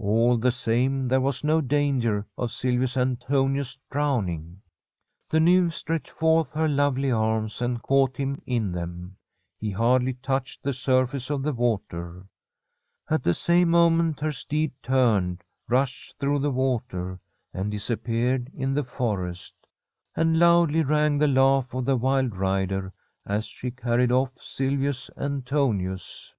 All 0.00 0.36
the 0.38 0.50
same, 0.50 1.06
there 1.06 1.20
was 1.20 1.44
no 1.44 1.60
danger 1.60 2.26
of 2.36 2.50
Silvius 2.50 2.96
Antonius 2.96 3.78
drowning. 3.92 4.60
The 5.30 5.38
nymph 5.38 5.72
stretched 5.76 6.10
forth 6.10 6.52
her 6.54 6.66
lovely 6.66 7.12
arms 7.12 7.62
and 7.62 7.80
caught 7.80 8.16
him 8.16 8.42
in 8.44 8.72
them. 8.72 9.18
He 9.56 9.70
hardly 9.70 10.14
touched 10.14 10.64
the 10.64 10.72
surface 10.72 11.30
of 11.30 11.44
the 11.44 11.52
water. 11.52 12.26
At 13.08 13.22
the 13.22 13.32
same 13.34 13.68
moment 13.70 14.18
her 14.18 14.32
steed 14.32 14.72
turned, 14.82 15.44
rushed 15.68 16.18
through 16.18 16.40
the 16.40 16.50
water, 16.50 17.20
and 17.54 17.70
disappeared 17.70 18.50
in 18.56 18.74
the 18.74 18.82
forest. 18.82 19.54
And 20.16 20.40
loudly 20.40 20.82
rang 20.82 21.18
the 21.18 21.28
laugh 21.28 21.72
of 21.72 21.84
the 21.84 21.96
wild 21.96 22.34
rider 22.36 22.92
as 23.24 23.44
she 23.46 23.70
carried 23.70 24.10
off 24.10 24.30
Silvius 24.40 25.08
Antonius. 25.16 26.34